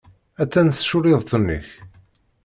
Attan 0.41 0.67
tculliḍt-nnek. 0.71 1.67